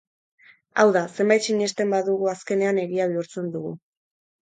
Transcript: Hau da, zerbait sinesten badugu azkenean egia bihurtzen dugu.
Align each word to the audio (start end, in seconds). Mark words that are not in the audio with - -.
Hau 0.83 0.85
da, 0.95 1.03
zerbait 1.19 1.47
sinesten 1.51 1.95
badugu 1.99 2.33
azkenean 2.35 2.83
egia 2.89 3.11
bihurtzen 3.15 3.57
dugu. 3.59 3.79